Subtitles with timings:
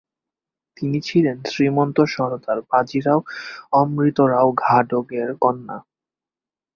[0.77, 3.19] তিনি ছিলেন শ্রীমন্ত সর্দার বাজিরাও
[3.71, 5.77] অমৃতরাও ঘাটগের কন্যা।